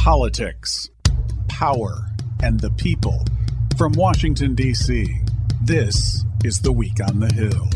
[0.00, 0.88] politics,
[1.46, 2.06] power,
[2.42, 3.22] and the people.
[3.76, 5.06] From Washington, D.C.,
[5.62, 7.68] this is The Week on the Hill.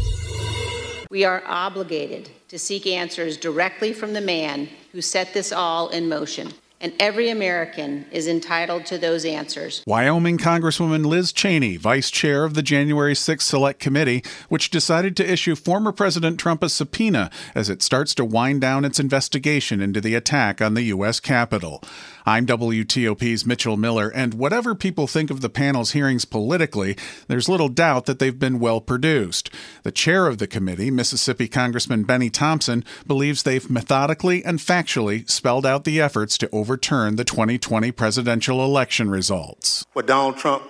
[1.10, 6.08] We are obligated to seek answers directly from the man who set this all in
[6.08, 9.82] motion and every American is entitled to those answers.
[9.86, 15.32] Wyoming Congresswoman Liz Cheney, vice chair of the January 6 Select Committee, which decided to
[15.32, 19.98] issue former President Trump a subpoena as it starts to wind down its investigation into
[19.98, 21.20] the attack on the U.S.
[21.20, 21.82] Capitol.
[22.27, 26.96] I'm WTOP's Mitchell Miller, and whatever people think of the panel's hearings politically,
[27.29, 29.50] there's little doubt that they've been well produced.
[29.82, 35.66] The chair of the committee, Mississippi Congressman Benny Thompson, believes they've methodically and factually spelled
[35.66, 39.84] out the efforts to overturn the 2020 presidential election results.
[39.92, 40.62] What Donald Trump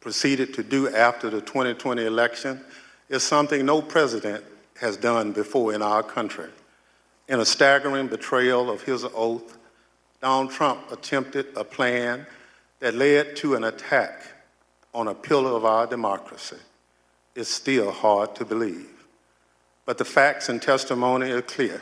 [0.00, 2.64] proceeded to do after the 2020 election
[3.08, 4.42] is something no president
[4.80, 6.50] has done before in our country.
[7.28, 9.56] In a staggering betrayal of his oath,
[10.26, 12.26] Donald Trump attempted a plan
[12.80, 14.22] that led to an attack
[14.92, 16.56] on a pillar of our democracy.
[17.36, 19.06] It's still hard to believe.
[19.84, 21.80] But the facts and testimony are clear,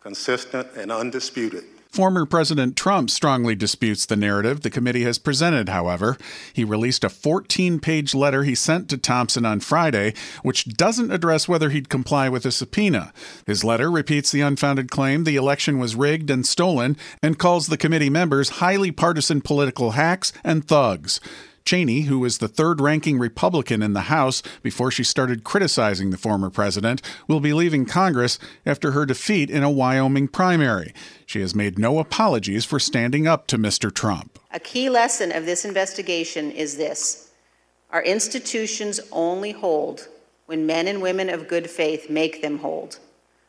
[0.00, 1.62] consistent, and undisputed.
[1.94, 6.18] Former President Trump strongly disputes the narrative the committee has presented, however.
[6.52, 11.46] He released a 14 page letter he sent to Thompson on Friday, which doesn't address
[11.46, 13.12] whether he'd comply with a subpoena.
[13.46, 17.76] His letter repeats the unfounded claim the election was rigged and stolen and calls the
[17.78, 21.20] committee members highly partisan political hacks and thugs.
[21.64, 26.18] Cheney, who was the third ranking Republican in the House before she started criticizing the
[26.18, 30.92] former president, will be leaving Congress after her defeat in a Wyoming primary.
[31.24, 33.92] She has made no apologies for standing up to Mr.
[33.92, 34.38] Trump.
[34.50, 37.30] A key lesson of this investigation is this
[37.90, 40.08] our institutions only hold
[40.46, 42.98] when men and women of good faith make them hold,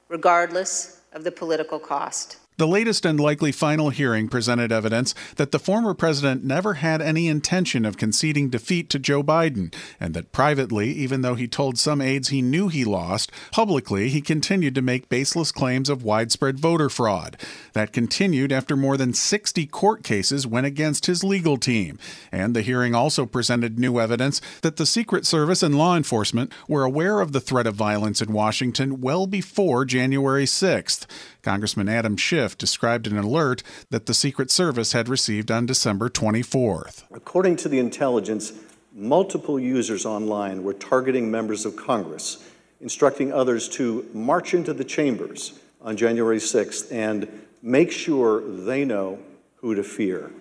[0.07, 2.37] regardless of the political cost.
[2.57, 7.27] The latest and likely final hearing presented evidence that the former president never had any
[7.27, 11.99] intention of conceding defeat to Joe Biden, and that privately, even though he told some
[11.99, 16.87] aides he knew he lost, publicly he continued to make baseless claims of widespread voter
[16.87, 17.35] fraud.
[17.73, 21.99] That continued after more than 60 court cases went against his legal team.
[22.31, 26.85] And the hearing also presented new evidence that the Secret Service and law enforcement were
[26.85, 31.05] aware of the threat of violence in Washington well before January 6th.
[31.41, 37.03] Congressman Adam Schiff described an alert that the Secret Service had received on December 24th.
[37.13, 38.53] According to the intelligence,
[38.93, 42.43] multiple users online were targeting members of Congress,
[42.79, 47.27] instructing others to march into the chambers on January 6th and
[47.61, 49.19] make sure they know
[49.57, 50.31] who to fear.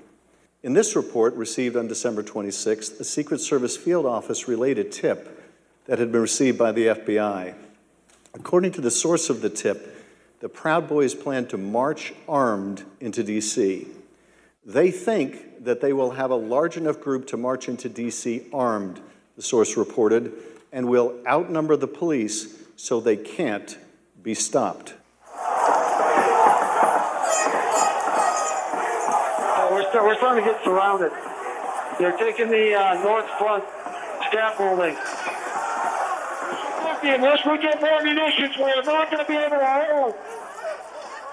[0.63, 5.43] In this report, received on December 26th, a Secret Service field office relayed a tip
[5.87, 7.55] that had been received by the FBI.
[8.33, 9.94] According to the source of the tip,
[10.45, 13.87] the Proud Boys plan to march armed into D.C.
[14.67, 18.43] They think that they will have a large enough group to march into D.C.
[18.53, 19.01] armed,
[19.37, 20.35] the source reported,
[20.71, 23.79] and will outnumber the police so they can't
[24.23, 24.93] be stopped.
[29.73, 31.11] we're, start, we're starting to get surrounded.
[31.99, 33.65] They're taking the uh, north front
[34.29, 34.95] scaffolding.
[37.05, 37.11] We
[37.59, 40.15] get more munitions, we're not going to be able to hold.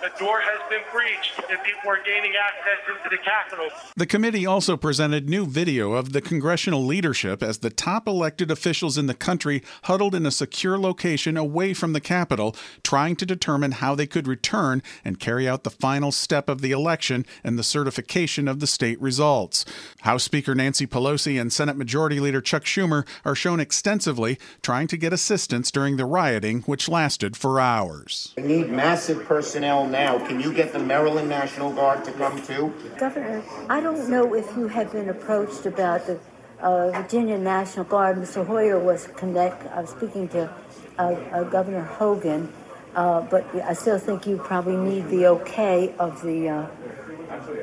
[0.02, 3.70] The door has been breached and people are gaining access into the Capitol.
[3.96, 8.98] The committee also presented new video of the congressional leadership as the top elected officials
[8.98, 13.74] in the country huddled in a secure location away from the Capitol, trying to determine
[13.74, 17.64] how they could return and carry out the final step of the election and the
[17.64, 19.66] certification of the state results.
[20.02, 24.98] House Speaker Nancy Pelosi and Senate Majority Leader Chuck Schumer are shown extensively trying to
[24.98, 28.34] get assistance during the rioting, which lasted for hours.
[28.36, 30.18] We need massive personnel now.
[30.26, 32.74] Can you get the Maryland National Guard to come too?
[32.98, 36.20] Governor, I don't know if you have been approached about the
[36.62, 38.18] uh, Virginia National Guard.
[38.18, 38.46] Mr.
[38.46, 40.50] Hoyer was connect, uh, speaking to
[40.98, 42.52] uh, uh Governor Hogan,
[42.96, 46.68] uh, but I still think you probably need the okay of the uh,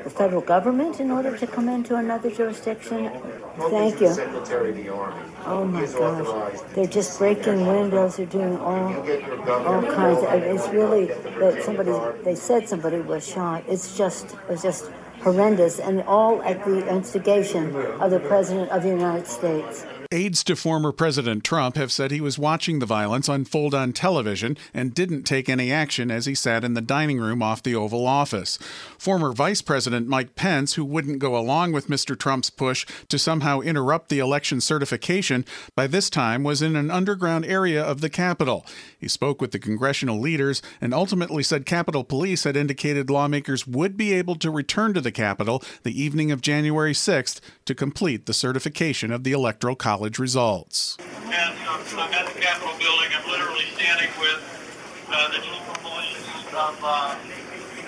[0.03, 3.09] the federal government in order to come into another jurisdiction?
[3.69, 4.15] Thank you.
[5.45, 6.59] Oh my gosh.
[6.73, 8.17] They're just breaking windows.
[8.17, 8.93] They're doing all,
[9.49, 11.05] all kinds of, it's really,
[11.39, 11.93] that somebody,
[12.23, 13.63] they said somebody was shot.
[13.67, 18.83] It's just, it was just horrendous and all at the instigation of the President of
[18.83, 19.85] the United States.
[20.11, 24.57] Aides to former President Trump have said he was watching the violence unfold on television
[24.73, 28.07] and didn't take any action as he sat in the dining room off the Oval
[28.07, 28.57] Office.
[28.97, 32.17] Former Vice President Mike Pence, who wouldn't go along with Mr.
[32.17, 35.45] Trump's push to somehow interrupt the election certification,
[35.75, 38.65] by this time was in an underground area of the Capitol.
[38.97, 43.95] He spoke with the congressional leaders and ultimately said Capitol Police had indicated lawmakers would
[43.95, 48.33] be able to return to the Capitol the evening of January 6th to complete the
[48.33, 50.97] certification of the Electoral College results.
[50.99, 53.11] And I'm at the Capitol building.
[53.11, 54.39] I'm literally standing with
[55.11, 56.23] uh, the chief of police
[56.55, 57.19] of, uh,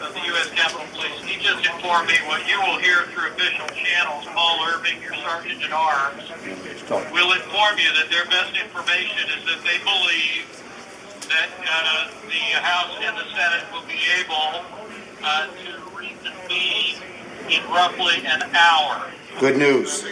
[0.03, 0.51] of the U.S.
[0.51, 1.23] Capitol Police.
[1.23, 4.25] He just informed me what you will hear through official channels.
[4.35, 6.27] Paul Irving, your sergeant at arms,
[7.15, 10.43] will inform you that their best information is that they believe
[11.31, 14.65] that uh, the House and the Senate will be able
[15.23, 16.99] uh, to reconvene
[17.51, 19.11] in roughly an hour.
[19.39, 20.03] Good news.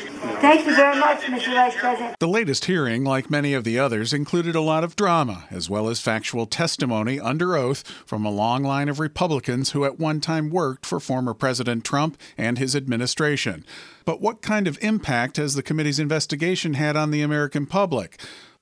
[0.41, 1.53] Thank you very much, Mr.
[1.53, 2.17] Vice President.
[2.19, 5.87] The latest hearing, like many of the others, included a lot of drama, as well
[5.87, 10.49] as factual testimony under oath from a long line of Republicans who at one time
[10.49, 13.65] worked for former President Trump and his administration.
[14.03, 18.19] But what kind of impact has the committee's investigation had on the American public?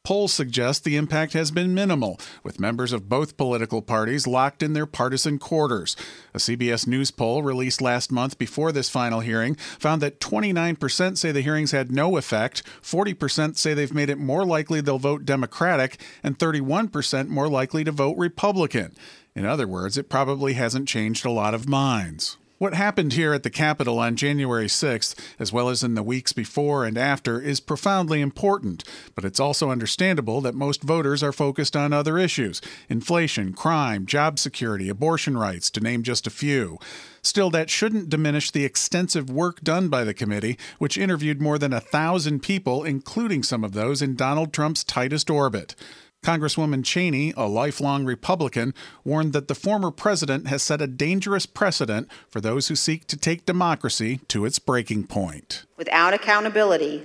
[0.07, 4.71] Polls suggest the impact has been minimal, with members of both political parties locked in
[4.71, 5.97] their partisan quarters.
[6.33, 11.33] A CBS News poll released last month before this final hearing found that 29% say
[11.33, 15.99] the hearings had no effect, 40% say they've made it more likely they'll vote Democratic,
[16.23, 18.95] and 31% more likely to vote Republican.
[19.35, 22.37] In other words, it probably hasn't changed a lot of minds.
[22.59, 26.33] What happened here at the Capitol on January 6th, as well as in the weeks
[26.33, 28.83] before and after, is profoundly important,
[29.13, 32.59] but it's also understandable that most voters are focused on other issues
[32.89, 36.79] inflation, crime, job security, abortion rights, to name just a few.
[37.21, 41.73] Still, that shouldn't diminish the extensive work done by the committee, which interviewed more than
[41.73, 45.75] a thousand people, including some of those in Donald Trump's tightest orbit.
[46.23, 48.73] Congresswoman Cheney, a lifelong Republican,
[49.05, 53.15] warned that the former president has set a dangerous precedent for those who seek to
[53.15, 55.63] take democracy to its breaking point.
[55.77, 57.03] Without accountability,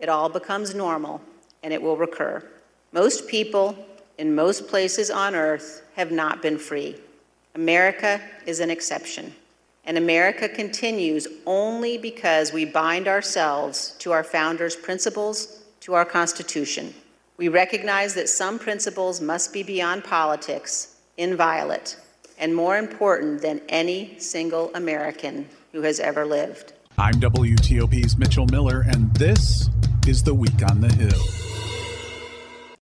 [0.00, 1.20] it all becomes normal
[1.62, 2.42] and it will recur.
[2.92, 3.76] Most people
[4.18, 6.96] in most places on earth have not been free.
[7.54, 9.34] America is an exception.
[9.84, 16.94] And America continues only because we bind ourselves to our founders' principles, to our Constitution.
[17.42, 21.96] We recognize that some principles must be beyond politics, inviolate,
[22.38, 26.72] and more important than any single American who has ever lived.
[26.98, 29.68] I'm WTOP's Mitchell Miller, and this
[30.06, 31.41] is The Week on the Hill.